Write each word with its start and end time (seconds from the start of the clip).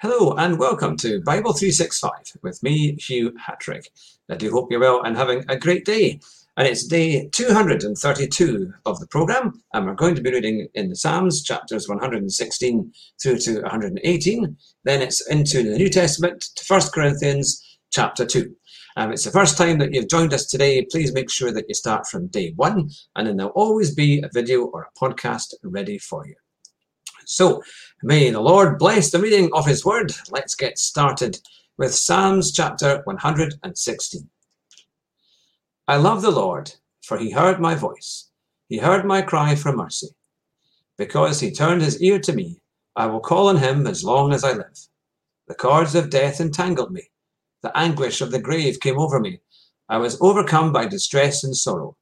Hello 0.00 0.32
and 0.34 0.60
welcome 0.60 0.96
to 0.98 1.20
Bible 1.22 1.52
365 1.52 2.40
with 2.40 2.62
me, 2.62 2.94
Hugh 3.00 3.34
Hatrick. 3.44 3.90
I 4.30 4.36
do 4.36 4.52
hope 4.52 4.70
you're 4.70 4.78
well 4.78 5.02
and 5.02 5.16
having 5.16 5.44
a 5.48 5.58
great 5.58 5.84
day. 5.84 6.20
And 6.56 6.68
it's 6.68 6.86
day 6.86 7.28
232 7.32 8.74
of 8.86 9.00
the 9.00 9.08
program, 9.08 9.60
and 9.72 9.86
we're 9.86 9.94
going 9.94 10.14
to 10.14 10.22
be 10.22 10.30
reading 10.30 10.68
in 10.74 10.88
the 10.88 10.94
Psalms, 10.94 11.42
chapters 11.42 11.88
116 11.88 12.92
through 13.20 13.38
to 13.38 13.62
118. 13.62 14.56
Then 14.84 15.02
it's 15.02 15.28
into 15.28 15.64
the 15.64 15.76
New 15.76 15.88
Testament, 15.88 16.42
to 16.54 16.64
1 16.64 16.80
Corinthians 16.94 17.80
chapter 17.90 18.24
2. 18.24 18.54
Um, 18.96 19.12
it's 19.12 19.24
the 19.24 19.32
first 19.32 19.58
time 19.58 19.78
that 19.78 19.92
you've 19.92 20.08
joined 20.08 20.32
us 20.32 20.46
today. 20.46 20.86
Please 20.88 21.12
make 21.12 21.28
sure 21.28 21.50
that 21.50 21.64
you 21.66 21.74
start 21.74 22.06
from 22.06 22.28
day 22.28 22.52
one, 22.54 22.90
and 23.16 23.26
then 23.26 23.36
there'll 23.36 23.50
always 23.56 23.92
be 23.92 24.22
a 24.22 24.30
video 24.32 24.66
or 24.66 24.82
a 24.82 24.96
podcast 24.96 25.54
ready 25.64 25.98
for 25.98 26.24
you. 26.24 26.36
So, 27.30 27.62
may 28.02 28.30
the 28.30 28.40
Lord 28.40 28.78
bless 28.78 29.10
the 29.10 29.20
reading 29.20 29.50
of 29.52 29.66
His 29.66 29.84
Word. 29.84 30.14
Let's 30.30 30.54
get 30.54 30.78
started 30.78 31.38
with 31.76 31.94
Psalms 31.94 32.52
chapter 32.52 33.02
116. 33.04 34.30
I 35.86 35.96
love 35.96 36.22
the 36.22 36.30
Lord, 36.30 36.72
for 37.02 37.18
He 37.18 37.30
heard 37.30 37.60
my 37.60 37.74
voice. 37.74 38.30
He 38.70 38.78
heard 38.78 39.04
my 39.04 39.20
cry 39.20 39.56
for 39.56 39.76
mercy. 39.76 40.08
Because 40.96 41.38
He 41.38 41.50
turned 41.50 41.82
His 41.82 42.00
ear 42.00 42.18
to 42.18 42.32
me, 42.32 42.62
I 42.96 43.04
will 43.04 43.20
call 43.20 43.48
on 43.48 43.58
Him 43.58 43.86
as 43.86 44.02
long 44.02 44.32
as 44.32 44.42
I 44.42 44.52
live. 44.52 44.88
The 45.48 45.54
cords 45.54 45.94
of 45.94 46.08
death 46.08 46.40
entangled 46.40 46.92
me. 46.92 47.10
The 47.62 47.76
anguish 47.76 48.22
of 48.22 48.30
the 48.30 48.40
grave 48.40 48.80
came 48.80 48.98
over 48.98 49.20
me. 49.20 49.42
I 49.86 49.98
was 49.98 50.18
overcome 50.22 50.72
by 50.72 50.86
distress 50.86 51.44
and 51.44 51.54
sorrow. 51.54 51.94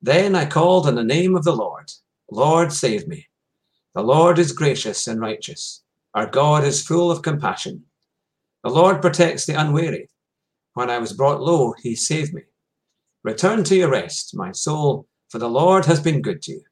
Then 0.00 0.34
I 0.34 0.46
called 0.46 0.86
on 0.86 0.94
the 0.94 1.04
name 1.04 1.36
of 1.36 1.44
the 1.44 1.54
Lord. 1.54 1.92
Lord, 2.30 2.72
save 2.72 3.06
me. 3.06 3.26
The 3.96 4.02
Lord 4.02 4.38
is 4.38 4.52
gracious 4.52 5.06
and 5.06 5.22
righteous. 5.22 5.82
Our 6.12 6.26
God 6.26 6.64
is 6.64 6.86
full 6.86 7.10
of 7.10 7.22
compassion. 7.22 7.84
The 8.62 8.68
Lord 8.68 9.00
protects 9.00 9.46
the 9.46 9.58
unwary. 9.58 10.10
When 10.74 10.90
I 10.90 10.98
was 10.98 11.14
brought 11.14 11.40
low, 11.40 11.72
he 11.82 11.94
saved 11.94 12.34
me. 12.34 12.42
Return 13.24 13.64
to 13.64 13.74
your 13.74 13.88
rest, 13.88 14.36
my 14.36 14.52
soul, 14.52 15.08
for 15.30 15.38
the 15.38 15.48
Lord 15.48 15.86
has 15.86 15.98
been 15.98 16.20
good 16.20 16.42
to 16.42 16.52
you. 16.52 16.62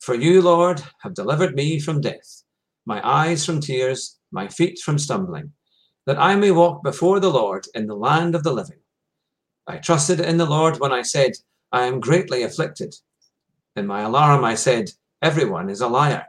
For 0.00 0.16
you, 0.16 0.42
Lord, 0.42 0.82
have 1.02 1.14
delivered 1.14 1.54
me 1.54 1.78
from 1.78 2.00
death, 2.00 2.42
my 2.86 3.00
eyes 3.08 3.46
from 3.46 3.60
tears, 3.60 4.18
my 4.32 4.48
feet 4.48 4.80
from 4.80 4.98
stumbling, 4.98 5.52
that 6.06 6.18
I 6.18 6.34
may 6.34 6.50
walk 6.50 6.82
before 6.82 7.20
the 7.20 7.30
Lord 7.30 7.68
in 7.72 7.86
the 7.86 7.94
land 7.94 8.34
of 8.34 8.42
the 8.42 8.52
living. 8.52 8.80
I 9.68 9.76
trusted 9.76 10.18
in 10.18 10.38
the 10.38 10.44
Lord 10.44 10.80
when 10.80 10.90
I 10.90 11.02
said, 11.02 11.34
I 11.70 11.82
am 11.82 12.00
greatly 12.00 12.42
afflicted. 12.42 12.96
In 13.76 13.86
my 13.86 14.00
alarm, 14.00 14.44
I 14.44 14.56
said, 14.56 14.90
Everyone 15.22 15.70
is 15.70 15.80
a 15.80 15.88
liar. 15.88 16.26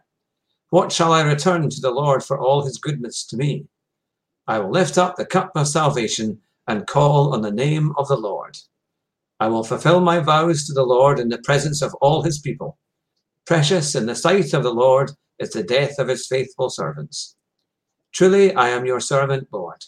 What 0.69 0.91
shall 0.91 1.13
I 1.13 1.21
return 1.21 1.69
to 1.69 1.81
the 1.81 1.91
Lord 1.91 2.23
for 2.23 2.39
all 2.39 2.63
his 2.63 2.77
goodness 2.77 3.25
to 3.27 3.37
me? 3.37 3.65
I 4.47 4.59
will 4.59 4.71
lift 4.71 4.97
up 4.97 5.15
the 5.15 5.25
cup 5.25 5.51
of 5.55 5.67
salvation 5.67 6.39
and 6.67 6.87
call 6.87 7.33
on 7.33 7.41
the 7.41 7.51
name 7.51 7.93
of 7.97 8.07
the 8.07 8.17
Lord. 8.17 8.57
I 9.39 9.47
will 9.47 9.63
fulfill 9.63 9.99
my 9.99 10.19
vows 10.19 10.65
to 10.65 10.73
the 10.73 10.85
Lord 10.85 11.19
in 11.19 11.29
the 11.29 11.37
presence 11.39 11.81
of 11.81 11.93
all 11.95 12.21
his 12.21 12.39
people. 12.39 12.77
Precious 13.45 13.95
in 13.95 14.05
the 14.05 14.15
sight 14.15 14.53
of 14.53 14.63
the 14.63 14.73
Lord 14.73 15.11
is 15.39 15.51
the 15.51 15.63
death 15.63 15.99
of 15.99 16.07
his 16.07 16.27
faithful 16.27 16.69
servants. 16.69 17.35
Truly, 18.13 18.53
I 18.53 18.69
am 18.69 18.85
your 18.85 18.99
servant, 18.99 19.47
Lord. 19.51 19.83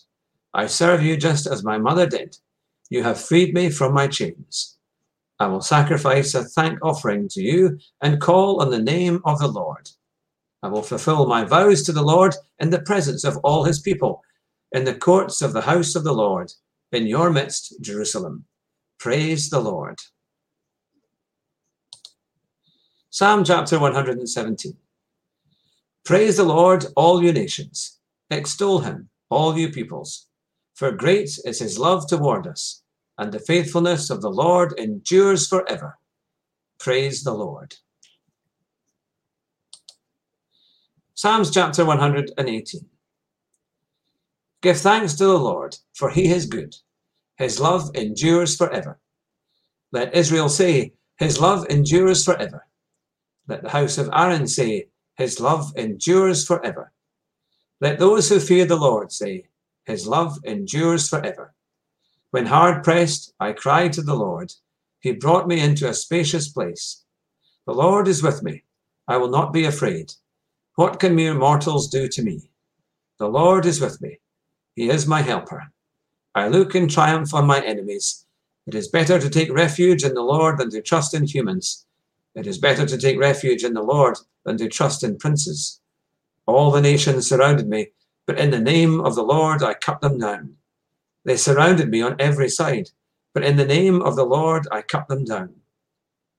I 0.54 0.68
serve 0.68 1.04
you 1.04 1.18
just 1.18 1.48
as 1.48 1.64
my 1.64 1.78
mother 1.78 2.08
did. 2.08 2.38
You 2.90 3.04
have 3.04 3.22
freed 3.22 3.54
me 3.54 3.70
from 3.70 3.94
my 3.94 4.08
chains. 4.08 4.79
I 5.42 5.48
will 5.48 5.62
sacrifice 5.62 6.36
a 6.36 6.44
thank 6.44 6.80
offering 6.84 7.30
to 7.30 7.42
you 7.42 7.80
and 8.02 8.20
call 8.20 8.62
on 8.62 8.72
the 8.72 8.82
name 8.82 9.22
of 9.24 9.40
the 9.40 9.48
Lord. 9.48 9.90
I 10.62 10.68
will 10.68 10.82
fulfill 10.82 11.28
my 11.28 11.46
vows 11.46 11.84
to 11.84 11.94
the 11.94 12.04
Lord 12.04 12.36
in 12.60 12.72
the 12.72 12.82
presence 12.82 13.24
of 13.24 13.38
all 13.38 13.64
his 13.64 13.80
people, 13.80 14.22
in 14.74 14.84
the 14.84 14.94
courts 14.94 15.42
of 15.42 15.54
the 15.54 15.62
house 15.62 15.96
of 15.96 16.04
the 16.04 16.14
Lord, 16.14 16.52
in 16.92 17.08
your 17.08 17.30
midst, 17.30 17.76
Jerusalem. 17.80 18.46
Praise 19.00 19.50
the 19.50 19.62
Lord. 19.62 20.00
Psalm 23.10 23.46
chapter 23.46 23.80
117. 23.80 24.74
Praise 26.04 26.36
the 26.36 26.44
Lord, 26.44 26.86
all 26.98 27.24
you 27.24 27.32
nations. 27.32 28.00
Extol 28.30 28.80
him, 28.80 29.10
all 29.30 29.58
you 29.58 29.70
peoples. 29.70 30.28
For 30.76 30.92
great 30.92 31.30
is 31.46 31.60
his 31.60 31.80
love 31.80 32.08
toward 32.08 32.46
us 32.46 32.84
and 33.20 33.34
the 33.34 33.40
faithfulness 33.40 34.10
of 34.10 34.22
the 34.22 34.32
Lord 34.32 34.74
endures 34.80 35.46
forever. 35.46 36.00
Praise 36.80 37.22
the 37.22 37.34
Lord. 37.34 37.76
Psalms 41.14 41.52
chapter 41.52 41.86
118. 41.86 42.82
Give 44.62 44.78
thanks 44.78 45.16
to 45.16 45.26
the 45.26 45.38
Lord, 45.38 45.76
for 45.94 46.10
he 46.10 46.32
is 46.32 46.46
good. 46.46 46.78
His 47.38 47.60
love 47.60 47.92
endures 47.94 48.56
forever. 48.56 49.00
Let 49.92 50.16
Israel 50.16 50.48
say, 50.48 50.94
His 51.18 51.42
love 51.42 51.66
endures 51.70 52.24
forever. 52.24 52.68
Let 53.50 53.64
the 53.64 53.70
house 53.70 53.98
of 53.98 54.10
Aaron 54.14 54.48
say, 54.48 54.88
His 55.18 55.42
love 55.42 55.74
endures 55.76 56.48
forever. 56.48 56.94
Let 57.82 58.00
those 58.00 58.30
who 58.30 58.40
fear 58.40 58.66
the 58.66 58.78
Lord 58.78 59.12
say, 59.12 59.48
His 59.86 60.08
love 60.08 60.38
endures 60.46 61.10
forever. 61.10 61.54
When 62.32 62.46
hard 62.46 62.84
pressed, 62.84 63.34
I 63.40 63.54
cried 63.54 63.94
to 63.94 64.02
the 64.02 64.16
Lord. 64.16 64.54
He 65.00 65.14
brought 65.14 65.48
me 65.48 65.60
into 65.60 65.90
a 65.90 65.94
spacious 65.94 66.48
place. 66.48 67.04
The 67.66 67.74
Lord 67.74 68.08
is 68.08 68.22
with 68.22 68.44
me. 68.44 68.64
I 69.08 69.18
will 69.18 69.30
not 69.30 69.52
be 69.52 69.66
afraid. 69.66 70.14
What 70.76 71.00
can 71.00 71.16
mere 71.16 71.34
mortals 71.34 71.90
do 71.90 72.08
to 72.08 72.22
me? 72.22 72.52
The 73.18 73.28
Lord 73.28 73.66
is 73.66 73.82
with 73.82 74.00
me. 74.02 74.20
He 74.76 74.90
is 74.90 75.08
my 75.08 75.22
helper. 75.22 75.72
I 76.36 76.48
look 76.48 76.76
in 76.76 76.88
triumph 76.88 77.34
on 77.34 77.48
my 77.48 77.60
enemies. 77.66 78.26
It 78.68 78.76
is 78.76 78.88
better 78.88 79.20
to 79.20 79.30
take 79.30 79.52
refuge 79.52 80.04
in 80.04 80.14
the 80.14 80.22
Lord 80.22 80.60
than 80.60 80.70
to 80.70 80.82
trust 80.82 81.16
in 81.16 81.26
humans. 81.26 81.88
It 82.36 82.46
is 82.46 82.60
better 82.60 82.86
to 82.86 82.98
take 82.98 83.20
refuge 83.20 83.64
in 83.64 83.74
the 83.74 83.82
Lord 83.82 84.18
than 84.46 84.58
to 84.58 84.70
trust 84.70 85.04
in 85.04 85.18
princes. 85.18 85.82
All 86.46 86.70
the 86.70 86.82
nations 86.82 87.28
surrounded 87.28 87.68
me, 87.68 87.88
but 88.28 88.38
in 88.38 88.52
the 88.52 88.60
name 88.60 89.02
of 89.02 89.16
the 89.16 89.24
Lord 89.24 89.64
I 89.64 89.74
cut 89.74 90.02
them 90.02 90.20
down. 90.20 90.59
They 91.26 91.38
surrounded 91.38 91.90
me 91.90 92.02
on 92.02 92.16
every 92.20 92.50
side, 92.50 92.90
but 93.34 93.44
in 93.44 93.58
the 93.58 93.66
name 93.66 94.02
of 94.02 94.16
the 94.16 94.26
Lord 94.26 94.68
I 94.72 94.82
cut 94.82 95.08
them 95.08 95.26
down. 95.26 95.56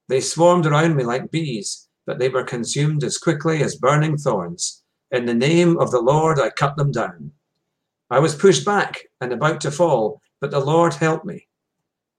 They 0.08 0.20
swarmed 0.20 0.66
around 0.66 0.96
me 0.96 1.04
like 1.04 1.30
bees, 1.30 1.88
but 2.06 2.18
they 2.18 2.28
were 2.28 2.42
consumed 2.42 3.04
as 3.04 3.18
quickly 3.18 3.62
as 3.62 3.76
burning 3.76 4.16
thorns. 4.16 4.82
In 5.10 5.26
the 5.26 5.34
name 5.34 5.78
of 5.78 5.90
the 5.90 6.00
Lord 6.00 6.40
I 6.40 6.50
cut 6.50 6.76
them 6.76 6.90
down. 6.90 7.32
I 8.10 8.18
was 8.18 8.34
pushed 8.34 8.64
back 8.64 9.02
and 9.20 9.32
about 9.32 9.60
to 9.60 9.70
fall, 9.70 10.20
but 10.40 10.50
the 10.50 10.60
Lord 10.60 10.94
helped 10.94 11.24
me. 11.24 11.46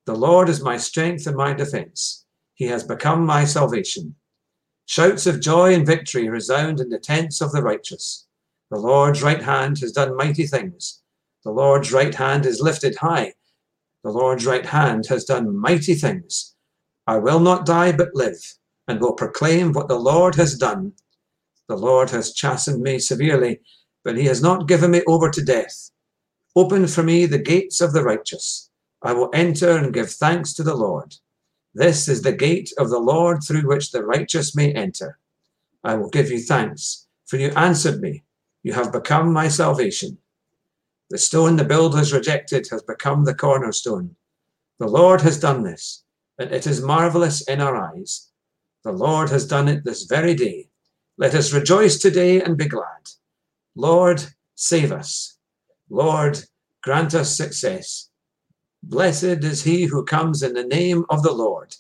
The 0.06 0.16
Lord 0.16 0.50
is 0.50 0.62
my 0.62 0.78
strength 0.78 1.28
and 1.28 1.36
my 1.36 1.54
defense. 1.54 2.26
He 2.54 2.66
has 2.68 2.84
become 2.84 3.26
my 3.26 3.44
salvation. 3.44 4.16
Shouts 4.86 5.26
of 5.26 5.42
joy 5.42 5.74
and 5.74 5.86
victory 5.86 6.30
resound 6.30 6.80
in 6.80 6.90
the 6.90 7.00
tents 7.00 7.42
of 7.42 7.52
the 7.52 7.62
righteous. 7.62 8.28
The 8.70 8.80
Lord's 8.80 9.22
right 9.22 9.42
hand 9.42 9.80
has 9.80 9.92
done 9.92 10.16
mighty 10.16 10.48
things. 10.48 11.02
The 11.44 11.52
Lord's 11.52 11.92
right 11.92 12.14
hand 12.14 12.46
is 12.46 12.62
lifted 12.62 12.96
high. 12.98 13.34
The 14.04 14.12
Lord's 14.12 14.46
right 14.46 14.66
hand 14.66 15.08
has 15.08 15.26
done 15.26 15.58
mighty 15.58 15.96
things. 15.96 16.56
I 17.08 17.18
will 17.18 17.40
not 17.40 17.66
die 17.66 17.92
but 17.92 18.14
live, 18.14 18.40
and 18.88 19.00
will 19.00 19.14
proclaim 19.14 19.74
what 19.74 19.88
the 19.88 20.00
Lord 20.00 20.36
has 20.36 20.58
done. 20.58 20.94
The 21.68 21.76
Lord 21.78 22.10
has 22.12 22.34
chastened 22.34 22.84
me 22.84 23.00
severely, 23.00 23.62
but 24.04 24.18
he 24.18 24.26
has 24.26 24.42
not 24.42 24.68
given 24.68 24.92
me 24.92 25.02
over 25.08 25.30
to 25.30 25.44
death. 25.44 25.92
Open 26.56 26.86
for 26.86 27.02
me 27.02 27.26
the 27.26 27.40
gates 27.40 27.82
of 27.82 27.94
the 27.94 28.04
righteous. 28.04 28.70
I 29.02 29.14
will 29.14 29.30
enter 29.34 29.78
and 29.78 29.94
give 29.94 30.12
thanks 30.12 30.54
to 30.54 30.64
the 30.64 30.76
Lord. 30.76 31.16
This 31.74 32.08
is 32.08 32.22
the 32.22 32.34
gate 32.34 32.72
of 32.78 32.90
the 32.90 33.00
Lord 33.00 33.44
through 33.44 33.68
which 33.68 33.92
the 33.92 34.04
righteous 34.04 34.56
may 34.56 34.74
enter. 34.74 35.18
I 35.84 35.96
will 35.96 36.10
give 36.10 36.30
you 36.30 36.40
thanks, 36.40 37.08
for 37.26 37.38
you 37.38 37.50
answered 37.56 38.02
me. 38.02 38.24
You 38.62 38.74
have 38.74 38.92
become 38.92 39.34
my 39.34 39.48
salvation. 39.48 40.18
The 41.12 41.18
stone 41.18 41.58
the 41.58 41.66
builders 41.66 42.14
rejected 42.14 42.70
has 42.72 42.84
become 42.84 43.26
the 43.26 43.36
cornerstone. 43.36 44.16
The 44.80 44.88
Lord 44.88 45.20
has 45.20 45.38
done 45.38 45.62
this, 45.62 46.06
and 46.40 46.54
it 46.54 46.66
is 46.66 46.82
marvelous 46.82 47.42
in 47.50 47.60
our 47.60 47.76
eyes. 47.76 48.30
The 48.86 48.94
Lord 48.94 49.30
has 49.30 49.46
done 49.46 49.68
it 49.68 49.84
this 49.84 50.04
very 50.04 50.34
day. 50.34 50.70
Let 51.18 51.36
us 51.36 51.52
rejoice 51.52 51.98
today 51.98 52.42
and 52.42 52.58
be 52.58 52.70
glad. 52.70 53.10
Lord, 53.76 54.24
save 54.56 54.94
us. 54.94 55.38
Lord, 55.90 56.46
grant 56.82 57.14
us 57.14 57.36
success. 57.36 58.10
Blessed 58.82 59.44
is 59.44 59.64
he 59.64 59.84
who 59.84 60.06
comes 60.06 60.42
in 60.42 60.54
the 60.54 60.64
name 60.64 61.04
of 61.10 61.24
the 61.24 61.34
Lord. 61.34 61.76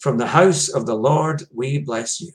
From 0.00 0.18
the 0.18 0.26
house 0.26 0.68
of 0.68 0.84
the 0.84 0.96
Lord 0.96 1.44
we 1.50 1.78
bless 1.78 2.20
you. 2.20 2.32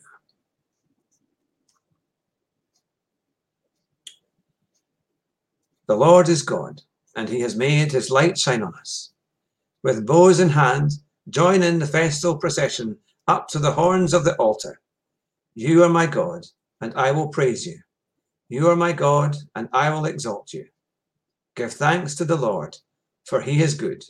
The 5.91 5.97
Lord 5.97 6.29
is 6.29 6.41
God, 6.41 6.83
and 7.17 7.27
he 7.27 7.41
has 7.41 7.57
made 7.57 7.91
his 7.91 8.09
light 8.09 8.37
shine 8.37 8.63
on 8.63 8.73
us. 8.75 9.11
With 9.83 10.07
bows 10.07 10.39
in 10.39 10.47
hand, 10.47 10.91
join 11.29 11.63
in 11.63 11.79
the 11.79 11.85
festal 11.85 12.37
procession 12.37 12.97
up 13.27 13.49
to 13.49 13.59
the 13.59 13.73
horns 13.73 14.13
of 14.13 14.23
the 14.23 14.37
altar. 14.37 14.79
You 15.53 15.83
are 15.83 15.89
my 15.89 16.05
God, 16.07 16.45
and 16.79 16.93
I 16.93 17.11
will 17.11 17.27
praise 17.27 17.65
you. 17.67 17.81
You 18.47 18.69
are 18.69 18.75
my 18.77 18.93
God, 18.93 19.35
and 19.53 19.67
I 19.73 19.89
will 19.89 20.05
exalt 20.05 20.53
you. 20.53 20.67
Give 21.57 21.73
thanks 21.73 22.15
to 22.15 22.23
the 22.23 22.37
Lord, 22.37 22.77
for 23.25 23.41
he 23.41 23.61
is 23.61 23.73
good. 23.73 24.05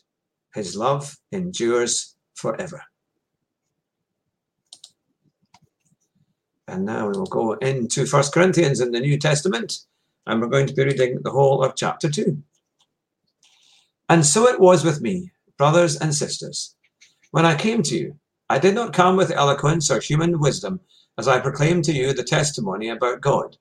His 0.53 0.77
love 0.77 1.17
endures 1.31 2.15
forever. 2.35 2.83
And 6.67 6.85
now 6.85 7.09
we 7.09 7.17
will 7.17 7.25
go 7.25 7.53
into 7.53 8.05
First 8.05 8.35
Corinthians 8.35 8.81
in 8.81 8.91
the 8.91 8.99
New 8.99 9.17
Testament, 9.17 9.79
and 10.31 10.39
we're 10.39 10.47
going 10.47 10.65
to 10.65 10.73
be 10.73 10.85
reading 10.85 11.19
the 11.21 11.29
whole 11.29 11.61
of 11.61 11.75
chapter 11.75 12.09
2. 12.09 12.41
And 14.07 14.25
so 14.25 14.47
it 14.47 14.61
was 14.61 14.85
with 14.85 15.01
me, 15.01 15.29
brothers 15.57 15.97
and 15.97 16.15
sisters. 16.15 16.73
When 17.31 17.45
I 17.45 17.55
came 17.55 17.83
to 17.83 17.97
you, 17.97 18.17
I 18.49 18.57
did 18.57 18.73
not 18.73 18.93
come 18.93 19.17
with 19.17 19.31
eloquence 19.31 19.91
or 19.91 19.99
human 19.99 20.39
wisdom 20.39 20.79
as 21.17 21.27
I 21.27 21.41
proclaimed 21.41 21.83
to 21.85 21.91
you 21.91 22.13
the 22.13 22.23
testimony 22.23 22.87
about 22.87 23.19
God. 23.19 23.57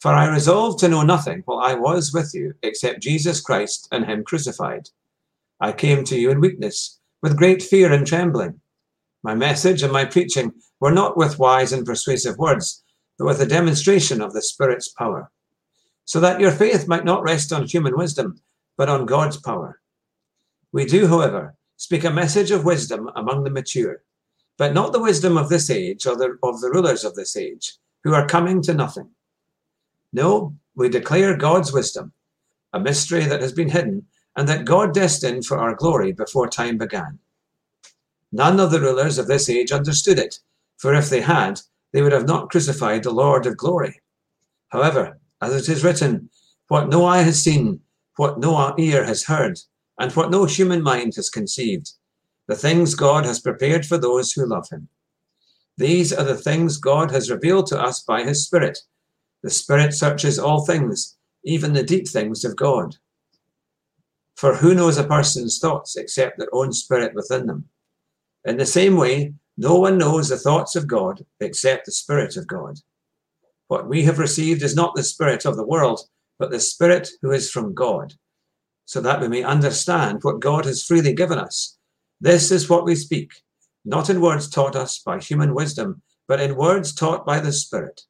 For 0.00 0.10
I 0.12 0.26
resolved 0.26 0.80
to 0.80 0.88
know 0.88 1.02
nothing 1.02 1.42
while 1.44 1.60
I 1.60 1.74
was 1.74 2.12
with 2.12 2.34
you 2.34 2.54
except 2.64 3.00
Jesus 3.00 3.40
Christ 3.40 3.86
and 3.92 4.04
Him 4.04 4.24
crucified. 4.24 4.88
I 5.60 5.70
came 5.70 6.02
to 6.06 6.18
you 6.18 6.32
in 6.32 6.40
weakness, 6.40 6.98
with 7.22 7.36
great 7.36 7.62
fear 7.62 7.92
and 7.92 8.04
trembling. 8.04 8.60
My 9.22 9.36
message 9.36 9.84
and 9.84 9.92
my 9.92 10.04
preaching 10.04 10.52
were 10.80 10.90
not 10.90 11.16
with 11.16 11.38
wise 11.38 11.72
and 11.72 11.86
persuasive 11.86 12.38
words, 12.38 12.82
but 13.20 13.26
with 13.26 13.40
a 13.40 13.46
demonstration 13.46 14.20
of 14.20 14.32
the 14.32 14.42
Spirit's 14.42 14.88
power, 14.88 15.30
so 16.04 16.20
that 16.20 16.40
your 16.40 16.50
faith 16.50 16.88
might 16.88 17.04
not 17.04 17.22
rest 17.22 17.52
on 17.52 17.64
human 17.64 17.96
wisdom, 17.96 18.40
but 18.76 18.88
on 18.88 19.06
God's 19.06 19.36
power. 19.36 19.80
We 20.72 20.84
do, 20.84 21.06
however, 21.06 21.54
speak 21.76 22.04
a 22.04 22.10
message 22.10 22.50
of 22.50 22.64
wisdom 22.64 23.10
among 23.16 23.44
the 23.44 23.50
mature, 23.50 24.02
but 24.56 24.74
not 24.74 24.92
the 24.92 25.02
wisdom 25.02 25.36
of 25.36 25.48
this 25.48 25.70
age 25.70 26.06
or 26.06 26.16
the, 26.16 26.38
of 26.42 26.60
the 26.60 26.70
rulers 26.70 27.04
of 27.04 27.14
this 27.14 27.36
age, 27.36 27.74
who 28.04 28.14
are 28.14 28.26
coming 28.26 28.62
to 28.62 28.74
nothing. 28.74 29.10
No, 30.12 30.54
we 30.74 30.88
declare 30.88 31.36
God's 31.36 31.72
wisdom, 31.72 32.12
a 32.72 32.80
mystery 32.80 33.24
that 33.24 33.42
has 33.42 33.52
been 33.52 33.68
hidden, 33.68 34.06
and 34.36 34.48
that 34.48 34.64
God 34.64 34.94
destined 34.94 35.44
for 35.44 35.58
our 35.58 35.74
glory 35.74 36.12
before 36.12 36.48
time 36.48 36.78
began. 36.78 37.18
None 38.32 38.58
of 38.60 38.70
the 38.70 38.80
rulers 38.80 39.18
of 39.18 39.26
this 39.26 39.50
age 39.50 39.72
understood 39.72 40.18
it, 40.18 40.38
for 40.78 40.94
if 40.94 41.10
they 41.10 41.20
had, 41.20 41.60
they 41.92 42.00
would 42.00 42.12
have 42.12 42.26
not 42.26 42.50
crucified 42.50 43.02
the 43.02 43.10
Lord 43.10 43.46
of 43.46 43.58
glory. 43.58 44.00
However, 44.68 45.18
as 45.42 45.54
it 45.54 45.70
is 45.70 45.84
written, 45.84 46.30
what 46.68 46.88
no 46.88 47.04
eye 47.04 47.22
has 47.22 47.42
seen, 47.42 47.80
what 48.16 48.38
no 48.38 48.74
ear 48.78 49.04
has 49.04 49.24
heard, 49.24 49.58
and 49.98 50.12
what 50.12 50.30
no 50.30 50.44
human 50.44 50.82
mind 50.82 51.16
has 51.16 51.28
conceived, 51.28 51.92
the 52.46 52.56
things 52.56 52.94
God 52.94 53.26
has 53.26 53.40
prepared 53.40 53.84
for 53.84 53.98
those 53.98 54.32
who 54.32 54.46
love 54.46 54.68
him. 54.70 54.88
These 55.76 56.12
are 56.12 56.24
the 56.24 56.36
things 56.36 56.76
God 56.76 57.10
has 57.10 57.30
revealed 57.30 57.66
to 57.68 57.80
us 57.80 58.02
by 58.02 58.22
his 58.22 58.44
Spirit. 58.44 58.78
The 59.42 59.50
Spirit 59.50 59.92
searches 59.94 60.38
all 60.38 60.64
things, 60.64 61.16
even 61.44 61.72
the 61.72 61.82
deep 61.82 62.08
things 62.08 62.44
of 62.44 62.56
God. 62.56 62.96
For 64.36 64.56
who 64.56 64.74
knows 64.74 64.98
a 64.98 65.04
person's 65.04 65.58
thoughts 65.58 65.96
except 65.96 66.38
their 66.38 66.54
own 66.54 66.72
spirit 66.72 67.14
within 67.14 67.46
them? 67.46 67.68
In 68.44 68.56
the 68.56 68.66
same 68.66 68.96
way, 68.96 69.34
no 69.56 69.78
one 69.78 69.98
knows 69.98 70.28
the 70.28 70.36
thoughts 70.36 70.76
of 70.76 70.86
God 70.86 71.24
except 71.40 71.86
the 71.86 71.92
Spirit 71.92 72.36
of 72.36 72.46
God. 72.46 72.78
What 73.72 73.88
we 73.88 74.02
have 74.02 74.18
received 74.18 74.62
is 74.62 74.76
not 74.76 74.94
the 74.94 75.02
Spirit 75.02 75.46
of 75.46 75.56
the 75.56 75.66
world, 75.66 76.02
but 76.38 76.50
the 76.50 76.60
Spirit 76.60 77.08
who 77.22 77.30
is 77.30 77.50
from 77.50 77.72
God, 77.72 78.12
so 78.84 79.00
that 79.00 79.18
we 79.18 79.28
may 79.28 79.42
understand 79.42 80.18
what 80.20 80.40
God 80.40 80.66
has 80.66 80.84
freely 80.84 81.14
given 81.14 81.38
us. 81.38 81.78
This 82.20 82.50
is 82.50 82.68
what 82.68 82.84
we 82.84 82.94
speak, 82.94 83.32
not 83.86 84.10
in 84.10 84.20
words 84.20 84.50
taught 84.50 84.76
us 84.76 84.98
by 84.98 85.20
human 85.20 85.54
wisdom, 85.54 86.02
but 86.28 86.38
in 86.38 86.54
words 86.54 86.94
taught 86.94 87.24
by 87.24 87.40
the 87.40 87.50
Spirit, 87.50 88.02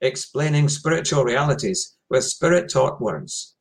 explaining 0.00 0.68
spiritual 0.68 1.22
realities 1.22 1.94
with 2.10 2.24
Spirit 2.24 2.68
taught 2.68 3.00
words. 3.00 3.54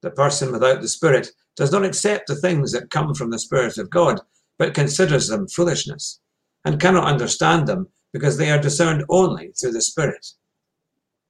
The 0.00 0.12
person 0.12 0.50
without 0.50 0.80
the 0.80 0.88
Spirit 0.88 1.28
does 1.56 1.72
not 1.72 1.84
accept 1.84 2.26
the 2.26 2.36
things 2.36 2.72
that 2.72 2.88
come 2.88 3.12
from 3.12 3.28
the 3.28 3.38
Spirit 3.38 3.76
of 3.76 3.90
God 3.90 4.18
but 4.58 4.72
considers 4.72 5.28
them 5.28 5.46
foolishness, 5.46 6.20
and 6.64 6.80
cannot 6.80 7.04
understand 7.04 7.66
them 7.66 7.88
because 8.14 8.38
they 8.38 8.50
are 8.50 8.58
discerned 8.58 9.04
only 9.10 9.52
through 9.60 9.72
the 9.72 9.82
Spirit. 9.82 10.26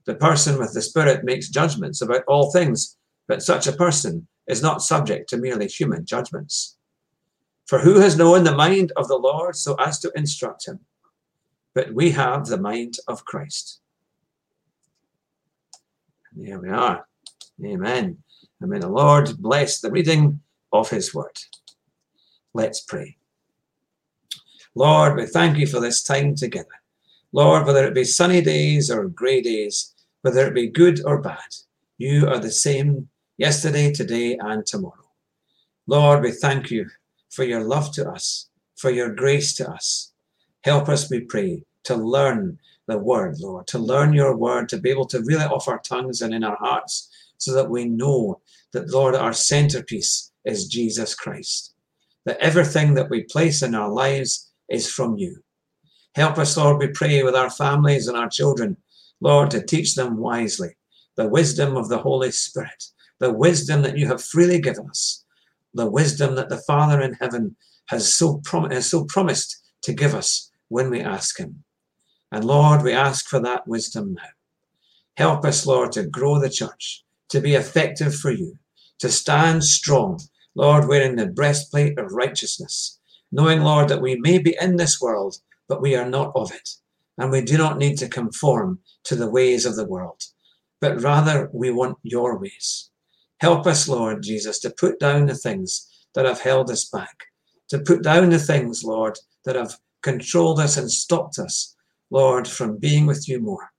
The 0.07 0.15
person 0.15 0.59
with 0.59 0.75
the 0.75 0.83
Spirit 0.83 1.25
makes 1.25 1.49
judgments 1.49 2.03
about 2.03 2.25
all 2.27 2.51
things, 2.51 2.97
but 3.27 3.43
such 3.43 3.67
a 3.67 3.73
person 3.73 4.27
is 4.47 4.63
not 4.63 4.83
subject 4.83 5.29
to 5.31 5.39
merely 5.39 5.67
human 5.67 6.05
judgments. 6.05 6.77
For 7.67 7.79
who 7.79 8.01
has 8.01 8.19
known 8.19 8.45
the 8.45 8.55
mind 8.55 8.93
of 8.97 9.09
the 9.09 9.17
Lord 9.17 9.57
so 9.57 9.75
as 9.77 9.99
to 10.01 10.13
instruct 10.15 10.67
him? 10.67 10.81
But 11.75 11.95
we 11.95 12.11
have 12.11 12.47
the 12.47 12.59
mind 12.59 12.99
of 13.09 13.25
Christ. 13.25 13.81
There 16.37 16.59
we 16.59 16.69
are. 16.69 17.07
Amen. 17.65 18.19
And 18.61 18.71
may 18.71 18.79
the 18.79 18.89
Lord 18.89 19.39
bless 19.39 19.81
the 19.81 19.91
reading 19.91 20.41
of 20.73 20.91
his 20.91 21.15
word. 21.15 21.39
Let's 22.53 22.81
pray. 22.81 23.17
Lord, 24.75 25.17
we 25.17 25.27
thank 25.27 25.57
you 25.57 25.67
for 25.67 25.81
this 25.81 26.03
time 26.03 26.35
together. 26.35 26.69
Lord, 27.33 27.67
whether 27.67 27.85
it 27.87 27.95
be 27.95 28.05
sunny 28.05 28.41
days 28.43 28.91
or 28.91 29.09
grey 29.09 29.41
days, 29.41 29.94
whether 30.25 30.47
it 30.47 30.55
be 30.55 30.69
good 30.69 31.05
or 31.05 31.21
bad, 31.21 31.55
you 31.99 32.27
are 32.27 32.39
the 32.39 32.51
same 32.51 33.09
yesterday, 33.37 33.93
today, 33.93 34.37
and 34.41 34.65
tomorrow. 34.65 35.11
Lord, 35.87 36.23
we 36.23 36.33
thank 36.33 36.71
you 36.71 36.89
for 37.31 37.45
your 37.45 37.63
love 37.63 37.93
to 37.93 38.11
us, 38.11 38.49
for 38.77 38.91
your 38.91 39.15
grace 39.15 39.55
to 39.57 39.71
us. 39.71 40.13
Help 40.63 40.89
us, 40.89 41.11
we 41.11 41.21
pray, 41.21 41.63
to 41.85 41.95
learn 41.95 42.59
the 42.87 42.99
word, 42.99 43.39
Lord, 43.39 43.67
to 43.69 43.79
learn 43.79 44.13
your 44.15 44.37
word, 44.37 44.69
to 44.71 44.79
be 44.79 44.91
able 44.91 45.07
to 45.07 45.23
really 45.23 45.45
off 45.45 45.69
our 45.69 45.81
tongues 45.81 46.23
and 46.23 46.33
in 46.33 46.43
our 46.43 46.57
hearts, 46.57 47.11
so 47.39 47.53
that 47.53 47.69
we 47.69 47.85
know 47.85 48.41
that, 48.73 48.91
Lord, 48.91 49.15
our 49.15 49.33
centerpiece 49.33 50.33
is 50.45 50.69
Jesus 50.69 51.15
Christ 51.15 51.75
that 52.25 52.39
everything 52.39 52.95
that 52.95 53.11
we 53.11 53.23
place 53.23 53.63
in 53.63 53.75
our 53.75 53.91
lives 53.91 54.51
is 54.69 54.91
from 54.91 55.17
you. 55.17 55.43
Help 56.15 56.39
us, 56.39 56.57
Lord, 56.57 56.79
we 56.79 56.89
pray 56.89 57.23
with 57.23 57.35
our 57.35 57.51
families 57.51 58.09
and 58.09 58.17
our 58.17 58.29
children, 58.29 58.77
Lord, 59.25 59.51
to 59.51 59.65
teach 59.65 59.95
them 59.95 60.19
wisely 60.19 60.77
the 61.17 61.29
wisdom 61.29 61.77
of 61.77 61.89
the 61.89 61.99
Holy 61.99 62.31
Spirit, 62.31 62.85
the 63.19 63.33
wisdom 63.33 63.83
that 63.83 63.99
you 63.99 64.07
have 64.07 64.23
freely 64.23 64.61
given 64.61 64.89
us, 64.89 65.25
the 65.73 65.91
wisdom 65.91 66.37
that 66.37 66.49
the 66.49 66.59
Father 66.59 67.01
in 67.01 67.15
heaven 67.15 67.57
has 67.87 68.15
so, 68.15 68.41
prom- 68.45 68.71
has 68.71 68.89
so 68.89 69.05
promised 69.05 69.63
to 69.83 69.93
give 69.93 70.15
us 70.15 70.53
when 70.69 70.91
we 70.91 71.01
ask 71.01 71.39
Him. 71.39 71.65
And 72.31 72.45
Lord, 72.45 72.83
we 72.83 72.93
ask 72.93 73.27
for 73.27 73.41
that 73.41 73.67
wisdom 73.67 74.15
now. 74.15 74.33
Help 75.17 75.45
us, 75.45 75.67
Lord, 75.67 75.93
to 75.93 76.07
grow 76.07 76.39
the 76.39 76.51
church, 76.51 77.05
to 77.31 77.41
be 77.41 77.55
effective 77.55 78.15
for 78.15 78.31
you, 78.31 78.59
to 78.99 79.09
stand 79.09 79.65
strong 79.65 80.21
Lord, 80.55 80.87
wearing 80.87 81.17
the 81.17 81.27
breastplate 81.27 81.99
of 81.99 82.13
righteousness, 82.13 83.01
knowing, 83.33 83.63
Lord, 83.63 83.89
that 83.89 84.01
we 84.01 84.17
may 84.17 84.39
be 84.39 84.57
in 84.61 84.77
this 84.77 85.01
world, 85.01 85.39
but 85.69 85.83
we 85.83 85.97
are 85.97 86.09
not 86.09 86.33
of 86.37 86.53
it. 86.53 86.69
And 87.19 87.31
we 87.31 87.43
do 87.43 87.57
not 87.57 87.79
need 87.79 87.99
to 87.99 88.09
conform 88.09 88.81
to 89.05 89.15
the 89.15 89.31
ways 89.31 89.67
of 89.67 89.77
the 89.77 89.87
world, 89.87 90.21
but 90.81 91.01
rather 91.01 91.49
we 91.53 91.71
want 91.71 91.99
your 92.03 92.39
ways. 92.39 92.91
Help 93.41 93.67
us, 93.67 93.89
Lord 93.89 94.23
Jesus, 94.23 94.59
to 94.61 94.71
put 94.71 94.99
down 94.99 95.27
the 95.27 95.35
things 95.35 95.89
that 96.15 96.25
have 96.25 96.41
held 96.41 96.71
us 96.71 96.85
back, 96.87 97.25
to 97.69 97.79
put 97.79 98.03
down 98.03 98.31
the 98.31 98.39
things, 98.39 98.85
Lord, 98.85 99.19
that 99.45 99.57
have 99.57 99.77
controlled 100.03 100.61
us 100.61 100.77
and 100.77 100.91
stopped 100.91 101.39
us, 101.39 101.75
Lord, 102.11 102.47
from 102.49 102.79
being 102.79 103.07
with 103.07 103.29
you 103.29 103.41
more, 103.41 103.71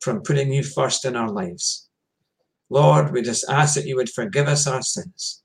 from 0.00 0.22
putting 0.22 0.52
you 0.52 0.62
first 0.62 1.04
in 1.04 1.16
our 1.16 1.30
lives. 1.30 1.88
Lord, 2.70 3.12
we 3.12 3.22
just 3.22 3.48
ask 3.48 3.74
that 3.74 3.86
you 3.86 3.96
would 3.96 4.10
forgive 4.10 4.46
us 4.46 4.66
our 4.66 4.82
sins. 4.82 5.42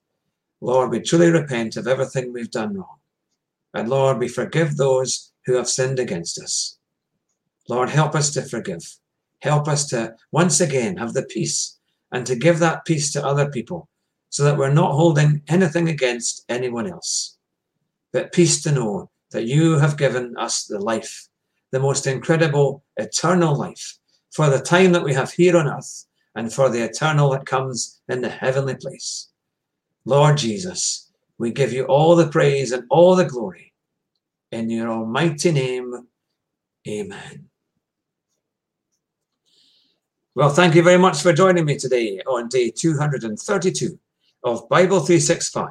Lord, 0.59 0.91
we 0.91 0.99
truly 0.99 1.29
repent 1.29 1.77
of 1.77 1.87
everything 1.87 2.31
we've 2.31 2.51
done 2.51 2.75
wrong. 2.75 2.99
And 3.73 3.89
Lord, 3.89 4.19
we 4.19 4.27
forgive 4.27 4.77
those 4.77 5.31
who 5.45 5.55
have 5.55 5.69
sinned 5.69 5.99
against 5.99 6.39
us. 6.41 6.77
Lord, 7.69 7.89
help 7.89 8.15
us 8.15 8.31
to 8.31 8.41
forgive. 8.41 8.83
Help 9.41 9.67
us 9.67 9.87
to 9.87 10.15
once 10.31 10.61
again 10.61 10.97
have 10.97 11.13
the 11.13 11.23
peace 11.23 11.79
and 12.11 12.25
to 12.25 12.35
give 12.35 12.59
that 12.59 12.85
peace 12.85 13.11
to 13.13 13.25
other 13.25 13.49
people 13.49 13.89
so 14.29 14.43
that 14.43 14.57
we're 14.57 14.73
not 14.73 14.93
holding 14.93 15.41
anything 15.47 15.89
against 15.89 16.45
anyone 16.49 16.87
else. 16.87 17.37
But 18.11 18.31
peace 18.31 18.63
to 18.63 18.71
know 18.71 19.09
that 19.31 19.45
you 19.45 19.77
have 19.79 19.97
given 19.97 20.35
us 20.37 20.65
the 20.65 20.79
life, 20.79 21.27
the 21.71 21.79
most 21.79 22.07
incredible 22.07 22.83
eternal 22.97 23.55
life 23.55 23.97
for 24.31 24.49
the 24.49 24.59
time 24.59 24.91
that 24.93 25.03
we 25.03 25.13
have 25.13 25.31
here 25.31 25.57
on 25.57 25.67
earth 25.67 26.05
and 26.35 26.51
for 26.51 26.69
the 26.69 26.83
eternal 26.83 27.29
that 27.31 27.45
comes 27.45 28.01
in 28.09 28.21
the 28.21 28.29
heavenly 28.29 28.75
place. 28.75 29.29
Lord 30.05 30.37
Jesus, 30.37 31.11
we 31.37 31.51
give 31.51 31.73
you 31.73 31.85
all 31.85 32.15
the 32.15 32.27
praise 32.27 32.71
and 32.71 32.83
all 32.89 33.15
the 33.15 33.25
glory. 33.25 33.73
In 34.51 34.69
your 34.69 34.89
almighty 34.89 35.51
name, 35.51 36.07
amen. 36.87 37.49
Well, 40.35 40.49
thank 40.49 40.73
you 40.73 40.81
very 40.81 40.97
much 40.97 41.21
for 41.21 41.31
joining 41.31 41.65
me 41.65 41.77
today 41.77 42.19
on 42.25 42.49
day 42.49 42.71
232 42.71 43.99
of 44.43 44.67
Bible 44.67 44.99
365. 44.99 45.69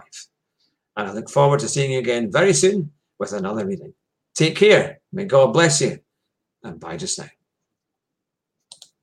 And 0.97 1.09
I 1.09 1.13
look 1.13 1.29
forward 1.29 1.59
to 1.61 1.69
seeing 1.69 1.93
you 1.93 1.99
again 1.99 2.31
very 2.31 2.53
soon 2.53 2.93
with 3.19 3.33
another 3.33 3.67
reading. 3.67 3.93
Take 4.35 4.55
care. 4.55 5.01
May 5.13 5.25
God 5.25 5.53
bless 5.53 5.81
you. 5.81 5.99
And 6.63 6.79
bye 6.79 6.97
just 6.97 7.19
now. 7.19 7.27